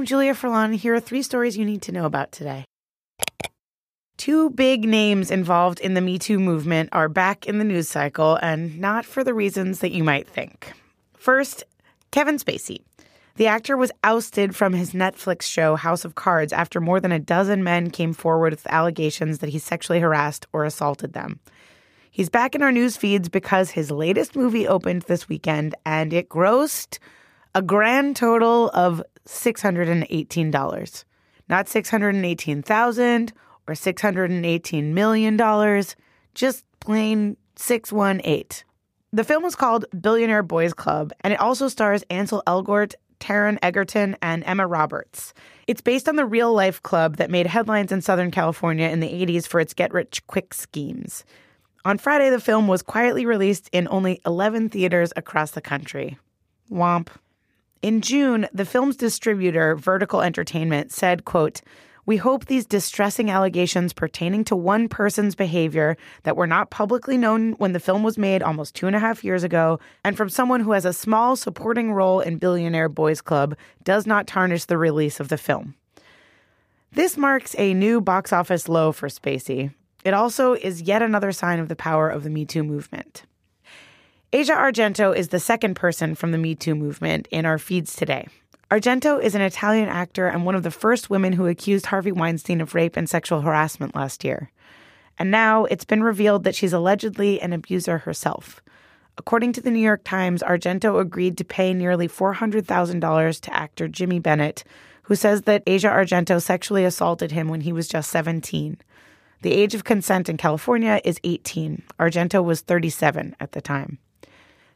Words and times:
I'm 0.00 0.06
Julia 0.06 0.32
Furlan. 0.32 0.74
Here 0.74 0.94
are 0.94 1.00
three 1.00 1.20
stories 1.20 1.58
you 1.58 1.66
need 1.66 1.82
to 1.82 1.92
know 1.92 2.06
about 2.06 2.32
today. 2.32 2.64
Two 4.16 4.48
big 4.48 4.88
names 4.88 5.30
involved 5.30 5.78
in 5.78 5.92
the 5.92 6.00
Me 6.00 6.18
Too 6.18 6.38
movement 6.40 6.88
are 6.92 7.10
back 7.10 7.44
in 7.44 7.58
the 7.58 7.66
news 7.66 7.90
cycle, 7.90 8.36
and 8.36 8.78
not 8.78 9.04
for 9.04 9.22
the 9.22 9.34
reasons 9.34 9.80
that 9.80 9.92
you 9.92 10.02
might 10.02 10.26
think. 10.26 10.72
First, 11.18 11.64
Kevin 12.12 12.38
Spacey. 12.38 12.78
The 13.36 13.46
actor 13.46 13.76
was 13.76 13.92
ousted 14.02 14.56
from 14.56 14.72
his 14.72 14.94
Netflix 14.94 15.42
show 15.42 15.76
House 15.76 16.06
of 16.06 16.14
Cards 16.14 16.54
after 16.54 16.80
more 16.80 16.98
than 16.98 17.12
a 17.12 17.18
dozen 17.18 17.62
men 17.62 17.90
came 17.90 18.14
forward 18.14 18.54
with 18.54 18.66
allegations 18.68 19.40
that 19.40 19.50
he 19.50 19.58
sexually 19.58 20.00
harassed 20.00 20.46
or 20.54 20.64
assaulted 20.64 21.12
them. 21.12 21.40
He's 22.10 22.30
back 22.30 22.54
in 22.54 22.62
our 22.62 22.72
news 22.72 22.96
feeds 22.96 23.28
because 23.28 23.72
his 23.72 23.90
latest 23.90 24.34
movie 24.34 24.66
opened 24.66 25.02
this 25.02 25.28
weekend 25.28 25.74
and 25.84 26.14
it 26.14 26.30
grossed 26.30 26.98
a 27.54 27.62
grand 27.62 28.16
total 28.16 28.70
of 28.70 29.02
$618. 29.26 31.04
Not 31.48 31.68
618,000 31.68 33.32
or 33.66 33.74
$618 33.74 34.84
million, 34.84 35.84
just 36.34 36.64
plain 36.80 37.36
618. 37.56 38.64
The 39.12 39.24
film 39.24 39.42
was 39.42 39.56
called 39.56 39.86
Billionaire 40.00 40.44
Boys 40.44 40.72
Club, 40.72 41.12
and 41.22 41.32
it 41.32 41.40
also 41.40 41.66
stars 41.66 42.04
Ansel 42.10 42.44
Elgort, 42.46 42.94
Taron 43.18 43.58
Egerton, 43.62 44.16
and 44.22 44.44
Emma 44.46 44.66
Roberts. 44.66 45.34
It's 45.66 45.80
based 45.80 46.08
on 46.08 46.16
the 46.16 46.24
real 46.24 46.52
life 46.54 46.82
club 46.82 47.16
that 47.16 47.30
made 47.30 47.46
headlines 47.46 47.90
in 47.90 48.00
Southern 48.00 48.30
California 48.30 48.88
in 48.88 49.00
the 49.00 49.08
80s 49.08 49.46
for 49.46 49.58
its 49.58 49.74
get 49.74 49.92
rich 49.92 50.24
quick 50.28 50.54
schemes. 50.54 51.24
On 51.84 51.98
Friday, 51.98 52.30
the 52.30 52.40
film 52.40 52.68
was 52.68 52.82
quietly 52.82 53.26
released 53.26 53.68
in 53.72 53.88
only 53.90 54.20
11 54.24 54.68
theaters 54.68 55.12
across 55.16 55.52
the 55.52 55.60
country. 55.60 56.18
Womp. 56.70 57.08
In 57.82 58.02
June, 58.02 58.46
the 58.52 58.66
film's 58.66 58.96
distributor, 58.96 59.74
Vertical 59.74 60.20
Entertainment, 60.20 60.92
said, 60.92 61.24
quote, 61.24 61.62
we 62.04 62.18
hope 62.18 62.44
these 62.44 62.66
distressing 62.66 63.30
allegations 63.30 63.94
pertaining 63.94 64.44
to 64.44 64.56
one 64.56 64.88
person's 64.88 65.34
behavior 65.34 65.96
that 66.24 66.36
were 66.36 66.46
not 66.46 66.70
publicly 66.70 67.16
known 67.16 67.52
when 67.52 67.72
the 67.72 67.80
film 67.80 68.02
was 68.02 68.18
made 68.18 68.42
almost 68.42 68.74
two 68.74 68.86
and 68.86 68.96
a 68.96 68.98
half 68.98 69.24
years 69.24 69.44
ago, 69.44 69.78
and 70.04 70.14
from 70.14 70.28
someone 70.28 70.60
who 70.60 70.72
has 70.72 70.84
a 70.84 70.92
small 70.92 71.36
supporting 71.36 71.92
role 71.92 72.20
in 72.20 72.36
Billionaire 72.36 72.88
Boys 72.88 73.22
Club, 73.22 73.56
does 73.82 74.06
not 74.06 74.26
tarnish 74.26 74.66
the 74.66 74.76
release 74.76 75.18
of 75.18 75.28
the 75.28 75.38
film. 75.38 75.74
This 76.92 77.16
marks 77.16 77.54
a 77.56 77.72
new 77.72 78.00
box 78.00 78.30
office 78.32 78.68
low 78.68 78.92
for 78.92 79.08
Spacey. 79.08 79.72
It 80.04 80.12
also 80.12 80.54
is 80.54 80.82
yet 80.82 81.00
another 81.00 81.32
sign 81.32 81.60
of 81.60 81.68
the 81.68 81.76
power 81.76 82.10
of 82.10 82.24
the 82.24 82.30
Me 82.30 82.44
Too 82.44 82.64
movement. 82.64 83.22
Asia 84.32 84.52
Argento 84.52 85.14
is 85.14 85.28
the 85.28 85.40
second 85.40 85.74
person 85.74 86.14
from 86.14 86.30
the 86.30 86.38
Me 86.38 86.54
Too 86.54 86.76
movement 86.76 87.26
in 87.32 87.44
our 87.44 87.58
feeds 87.58 87.96
today. 87.96 88.28
Argento 88.70 89.20
is 89.20 89.34
an 89.34 89.40
Italian 89.40 89.88
actor 89.88 90.28
and 90.28 90.46
one 90.46 90.54
of 90.54 90.62
the 90.62 90.70
first 90.70 91.10
women 91.10 91.32
who 91.32 91.48
accused 91.48 91.86
Harvey 91.86 92.12
Weinstein 92.12 92.60
of 92.60 92.76
rape 92.76 92.96
and 92.96 93.10
sexual 93.10 93.40
harassment 93.40 93.96
last 93.96 94.22
year. 94.22 94.52
And 95.18 95.32
now 95.32 95.64
it's 95.64 95.84
been 95.84 96.04
revealed 96.04 96.44
that 96.44 96.54
she's 96.54 96.72
allegedly 96.72 97.40
an 97.40 97.52
abuser 97.52 97.98
herself. 97.98 98.62
According 99.18 99.52
to 99.54 99.60
the 99.60 99.70
New 99.72 99.80
York 99.80 100.02
Times, 100.04 100.44
Argento 100.44 101.00
agreed 101.00 101.36
to 101.38 101.44
pay 101.44 101.74
nearly 101.74 102.06
$400,000 102.06 103.40
to 103.40 103.52
actor 103.52 103.88
Jimmy 103.88 104.20
Bennett, 104.20 104.62
who 105.02 105.16
says 105.16 105.42
that 105.42 105.64
Asia 105.66 105.88
Argento 105.88 106.40
sexually 106.40 106.84
assaulted 106.84 107.32
him 107.32 107.48
when 107.48 107.62
he 107.62 107.72
was 107.72 107.88
just 107.88 108.10
17. 108.10 108.78
The 109.42 109.52
age 109.52 109.74
of 109.74 109.82
consent 109.82 110.28
in 110.28 110.36
California 110.36 111.00
is 111.02 111.18
18. 111.24 111.82
Argento 111.98 112.44
was 112.44 112.60
37 112.60 113.34
at 113.40 113.50
the 113.50 113.60
time. 113.60 113.98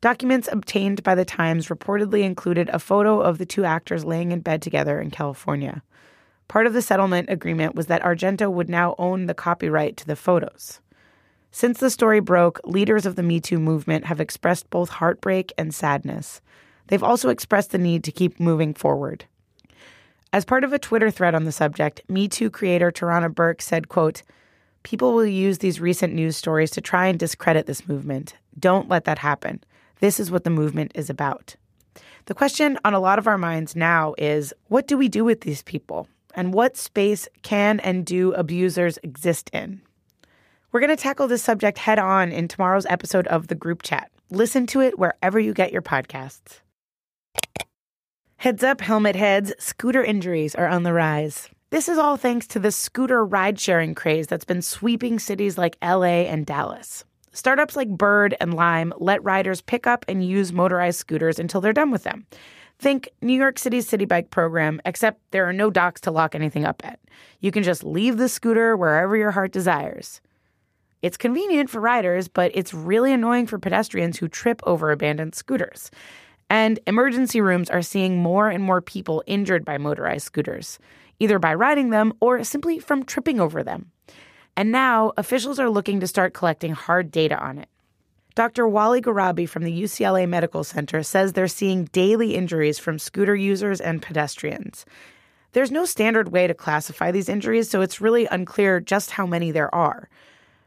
Documents 0.00 0.48
obtained 0.50 1.02
by 1.02 1.14
the 1.14 1.26
Times 1.26 1.68
reportedly 1.68 2.22
included 2.22 2.70
a 2.70 2.78
photo 2.78 3.20
of 3.20 3.36
the 3.36 3.44
two 3.44 3.66
actors 3.66 4.02
laying 4.02 4.32
in 4.32 4.40
bed 4.40 4.62
together 4.62 4.98
in 4.98 5.10
California. 5.10 5.82
Part 6.48 6.66
of 6.66 6.72
the 6.72 6.80
settlement 6.80 7.28
agreement 7.28 7.74
was 7.74 7.86
that 7.88 8.02
Argento 8.02 8.50
would 8.50 8.70
now 8.70 8.94
own 8.98 9.26
the 9.26 9.34
copyright 9.34 9.98
to 9.98 10.06
the 10.06 10.16
photos. 10.16 10.80
Since 11.52 11.80
the 11.80 11.90
story 11.90 12.20
broke, 12.20 12.60
leaders 12.64 13.04
of 13.04 13.16
the 13.16 13.22
Me 13.22 13.40
Too 13.40 13.58
movement 13.58 14.06
have 14.06 14.20
expressed 14.20 14.70
both 14.70 14.88
heartbreak 14.88 15.52
and 15.58 15.74
sadness. 15.74 16.40
They've 16.86 17.02
also 17.02 17.28
expressed 17.28 17.70
the 17.70 17.78
need 17.78 18.02
to 18.04 18.12
keep 18.12 18.40
moving 18.40 18.72
forward. 18.72 19.26
As 20.32 20.46
part 20.46 20.64
of 20.64 20.72
a 20.72 20.78
Twitter 20.78 21.10
thread 21.10 21.34
on 21.34 21.44
the 21.44 21.52
subject, 21.52 22.00
Me 22.08 22.26
Too 22.26 22.48
creator 22.48 22.90
Tarana 22.90 23.34
Burke 23.34 23.60
said, 23.60 23.90
quote, 23.90 24.22
People 24.82 25.12
will 25.12 25.26
use 25.26 25.58
these 25.58 25.78
recent 25.78 26.14
news 26.14 26.38
stories 26.38 26.70
to 26.70 26.80
try 26.80 27.06
and 27.08 27.18
discredit 27.18 27.66
this 27.66 27.86
movement. 27.86 28.34
Don't 28.58 28.88
let 28.88 29.04
that 29.04 29.18
happen. 29.18 29.62
This 30.00 30.18
is 30.18 30.30
what 30.30 30.44
the 30.44 30.50
movement 30.50 30.92
is 30.94 31.08
about. 31.08 31.56
The 32.26 32.34
question 32.34 32.78
on 32.84 32.94
a 32.94 33.00
lot 33.00 33.18
of 33.18 33.26
our 33.26 33.38
minds 33.38 33.76
now 33.76 34.14
is 34.18 34.52
what 34.68 34.86
do 34.86 34.96
we 34.96 35.08
do 35.08 35.24
with 35.24 35.42
these 35.42 35.62
people? 35.62 36.08
And 36.34 36.54
what 36.54 36.76
space 36.76 37.28
can 37.42 37.80
and 37.80 38.06
do 38.06 38.32
abusers 38.32 38.98
exist 39.02 39.50
in? 39.52 39.82
We're 40.72 40.80
going 40.80 40.96
to 40.96 41.02
tackle 41.02 41.26
this 41.26 41.42
subject 41.42 41.78
head 41.78 41.98
on 41.98 42.30
in 42.30 42.46
tomorrow's 42.46 42.86
episode 42.86 43.26
of 43.26 43.48
the 43.48 43.54
group 43.54 43.82
chat. 43.82 44.10
Listen 44.30 44.66
to 44.68 44.80
it 44.80 44.98
wherever 44.98 45.40
you 45.40 45.52
get 45.52 45.72
your 45.72 45.82
podcasts. 45.82 46.60
Heads 48.36 48.62
up, 48.62 48.80
helmet 48.80 49.16
heads, 49.16 49.52
scooter 49.58 50.02
injuries 50.02 50.54
are 50.54 50.68
on 50.68 50.84
the 50.84 50.92
rise. 50.92 51.48
This 51.70 51.88
is 51.88 51.98
all 51.98 52.16
thanks 52.16 52.46
to 52.48 52.58
the 52.58 52.72
scooter 52.72 53.24
ride 53.24 53.60
sharing 53.60 53.94
craze 53.94 54.28
that's 54.28 54.44
been 54.44 54.62
sweeping 54.62 55.18
cities 55.18 55.58
like 55.58 55.76
LA 55.82 56.24
and 56.24 56.46
Dallas. 56.46 57.04
Startups 57.32 57.76
like 57.76 57.88
Bird 57.88 58.36
and 58.40 58.54
Lime 58.54 58.92
let 58.98 59.22
riders 59.22 59.60
pick 59.60 59.86
up 59.86 60.04
and 60.08 60.24
use 60.24 60.52
motorized 60.52 60.98
scooters 60.98 61.38
until 61.38 61.60
they're 61.60 61.72
done 61.72 61.90
with 61.90 62.02
them. 62.02 62.26
Think 62.78 63.08
New 63.20 63.34
York 63.34 63.58
City's 63.58 63.88
Citi 63.88 64.08
Bike 64.08 64.30
program, 64.30 64.80
except 64.84 65.20
there 65.30 65.48
are 65.48 65.52
no 65.52 65.70
docks 65.70 66.00
to 66.02 66.10
lock 66.10 66.34
anything 66.34 66.64
up 66.64 66.82
at. 66.84 66.98
You 67.40 67.52
can 67.52 67.62
just 67.62 67.84
leave 67.84 68.16
the 68.16 68.28
scooter 68.28 68.76
wherever 68.76 69.16
your 69.16 69.30
heart 69.30 69.52
desires. 69.52 70.20
It's 71.02 71.16
convenient 71.16 71.70
for 71.70 71.80
riders, 71.80 72.26
but 72.26 72.50
it's 72.54 72.74
really 72.74 73.12
annoying 73.12 73.46
for 73.46 73.58
pedestrians 73.58 74.18
who 74.18 74.28
trip 74.28 74.60
over 74.64 74.90
abandoned 74.90 75.34
scooters. 75.34 75.90
And 76.48 76.80
emergency 76.86 77.40
rooms 77.40 77.70
are 77.70 77.82
seeing 77.82 78.18
more 78.18 78.48
and 78.48 78.64
more 78.64 78.80
people 78.80 79.22
injured 79.26 79.64
by 79.64 79.78
motorized 79.78 80.26
scooters, 80.26 80.78
either 81.18 81.38
by 81.38 81.54
riding 81.54 81.90
them 81.90 82.12
or 82.20 82.42
simply 82.44 82.78
from 82.78 83.04
tripping 83.04 83.40
over 83.40 83.62
them. 83.62 83.92
And 84.60 84.72
now 84.72 85.14
officials 85.16 85.58
are 85.58 85.70
looking 85.70 86.00
to 86.00 86.06
start 86.06 86.34
collecting 86.34 86.72
hard 86.72 87.10
data 87.10 87.42
on 87.42 87.56
it. 87.56 87.70
Dr. 88.34 88.68
Wally 88.68 89.00
Ghurabi 89.00 89.48
from 89.48 89.64
the 89.64 89.72
UCLA 89.72 90.28
Medical 90.28 90.64
Center 90.64 91.02
says 91.02 91.32
they're 91.32 91.48
seeing 91.48 91.86
daily 91.86 92.34
injuries 92.34 92.78
from 92.78 92.98
scooter 92.98 93.34
users 93.34 93.80
and 93.80 94.02
pedestrians. 94.02 94.84
There's 95.52 95.70
no 95.70 95.86
standard 95.86 96.30
way 96.30 96.46
to 96.46 96.52
classify 96.52 97.10
these 97.10 97.30
injuries, 97.30 97.70
so 97.70 97.80
it's 97.80 98.02
really 98.02 98.26
unclear 98.26 98.80
just 98.80 99.12
how 99.12 99.24
many 99.24 99.50
there 99.50 99.74
are. 99.74 100.10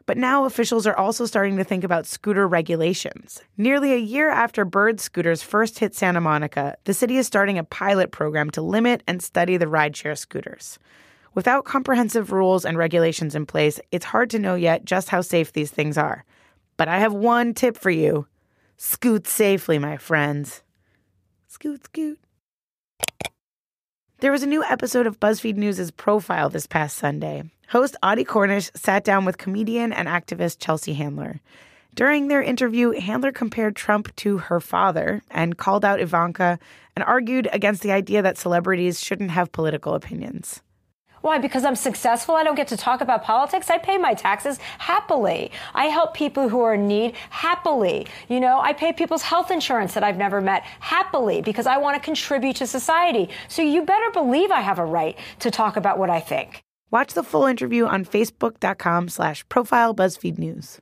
But 0.07 0.17
now 0.17 0.45
officials 0.45 0.87
are 0.87 0.97
also 0.97 1.27
starting 1.27 1.57
to 1.57 1.63
think 1.63 1.83
about 1.83 2.07
scooter 2.07 2.47
regulations. 2.47 3.43
Nearly 3.57 3.93
a 3.93 3.97
year 3.97 4.31
after 4.31 4.65
bird 4.65 5.01
scooters 5.01 5.43
first 5.43 5.77
hit 5.77 5.93
Santa 5.93 6.19
Monica, 6.19 6.77
the 6.85 6.95
city 6.95 7.17
is 7.17 7.27
starting 7.27 7.59
a 7.59 7.63
pilot 7.63 8.09
program 8.09 8.49
to 8.49 8.61
limit 8.63 9.03
and 9.05 9.21
study 9.21 9.55
the 9.55 9.67
rideshare 9.67 10.17
scooters. 10.17 10.79
Without 11.35 11.66
comprehensive 11.66 12.31
rules 12.31 12.63
and 12.63 12.77
regulations 12.77 13.33
in 13.33 13.45
place, 13.45 13.79
it's 13.91 14.05
hard 14.05 14.29
to 14.29 14.39
know 14.39 14.53
yet 14.53 14.85
just 14.85 15.09
how 15.09 15.21
safe 15.21 15.51
these 15.53 15.71
things 15.71 15.97
are. 15.97 16.23
But 16.77 16.88
I 16.88 16.99
have 16.99 17.13
one 17.13 17.53
tip 17.53 17.77
for 17.77 17.89
you 17.89 18.27
scoot 18.77 19.27
safely, 19.27 19.79
my 19.79 19.97
friends. 19.97 20.61
Scoot, 21.47 21.85
scoot. 21.85 22.19
There 24.19 24.31
was 24.31 24.43
a 24.43 24.47
new 24.47 24.63
episode 24.63 25.07
of 25.07 25.19
BuzzFeed 25.19 25.55
News' 25.55 25.91
Profile 25.91 26.49
this 26.49 26.67
past 26.67 26.97
Sunday. 26.97 27.43
Host 27.69 27.95
Audie 28.03 28.23
Cornish 28.23 28.72
sat 28.75 29.03
down 29.03 29.25
with 29.25 29.38
comedian 29.38 29.91
and 29.91 30.07
activist 30.07 30.59
Chelsea 30.59 30.93
Handler. 30.93 31.41
During 31.95 32.27
their 32.27 32.41
interview, 32.41 32.91
Handler 32.91 33.31
compared 33.31 33.75
Trump 33.75 34.16
to 34.17 34.38
her 34.38 34.59
father 34.59 35.22
and 35.31 35.57
called 35.57 35.83
out 35.83 35.99
Ivanka 35.99 36.59
and 36.95 37.03
argued 37.03 37.47
against 37.51 37.81
the 37.81 37.91
idea 37.91 38.22
that 38.22 38.38
celebrities 38.38 38.99
shouldn't 39.03 39.31
have 39.31 39.51
political 39.51 39.93
opinions. 39.93 40.61
Why? 41.23 41.37
Because 41.37 41.64
I'm 41.64 41.78
successful. 41.78 42.35
I 42.35 42.43
don't 42.43 42.55
get 42.55 42.67
to 42.67 42.75
talk 42.75 42.99
about 42.99 43.23
politics. 43.23 43.70
I 43.70 43.78
pay 43.78 43.97
my 43.97 44.14
taxes 44.14 44.58
happily. 44.78 45.52
I 45.73 45.85
help 45.85 46.14
people 46.14 46.49
who 46.49 46.59
are 46.59 46.73
in 46.73 46.85
need 46.85 47.16
happily. 47.29 48.08
You 48.28 48.41
know, 48.41 48.59
I 48.59 48.73
pay 48.73 48.91
people's 48.91 49.22
health 49.22 49.49
insurance 49.49 49.93
that 49.93 50.03
I've 50.03 50.17
never 50.17 50.41
met 50.41 50.64
happily 50.81 51.41
because 51.41 51.66
I 51.66 51.78
want 51.78 51.96
to 51.96 52.03
contribute 52.03 52.58
to 52.58 52.67
society. 52.67 53.29
So 53.47 53.61
you 53.61 53.84
better 53.84 54.11
believe 54.11 54.52
I 54.52 54.59
have 54.59 54.79
a 54.79 54.85
right 54.85 55.17
to 55.40 55.49
talk 55.49 55.78
about 55.78 55.97
what 55.97 56.09
I 56.09 56.20
think. 56.20 56.61
Watch 56.91 57.14
the 57.14 57.23
full 57.23 57.46
interview 57.46 57.85
on 57.85 58.03
facebook.com 58.03 59.08
slash 59.08 59.47
profile 59.47 59.96
BuzzFeed 59.96 60.37
News. 60.37 60.81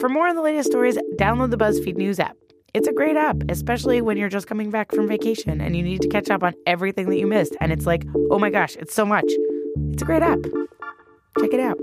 For 0.00 0.10
more 0.10 0.28
on 0.28 0.36
the 0.36 0.42
latest 0.42 0.68
stories, 0.68 0.98
download 1.16 1.50
the 1.50 1.56
BuzzFeed 1.56 1.96
News 1.96 2.20
app. 2.20 2.36
It's 2.74 2.86
a 2.86 2.92
great 2.92 3.16
app, 3.16 3.36
especially 3.48 4.02
when 4.02 4.18
you're 4.18 4.28
just 4.28 4.46
coming 4.46 4.70
back 4.70 4.92
from 4.92 5.08
vacation 5.08 5.60
and 5.60 5.74
you 5.74 5.82
need 5.82 6.02
to 6.02 6.08
catch 6.08 6.28
up 6.28 6.42
on 6.42 6.54
everything 6.66 7.08
that 7.08 7.18
you 7.18 7.26
missed. 7.26 7.56
And 7.60 7.72
it's 7.72 7.86
like, 7.86 8.04
oh 8.30 8.38
my 8.38 8.50
gosh, 8.50 8.76
it's 8.76 8.94
so 8.94 9.06
much. 9.06 9.24
It's 9.92 10.02
a 10.02 10.04
great 10.04 10.22
app. 10.22 10.40
Check 11.40 11.54
it 11.54 11.60
out. 11.60 11.78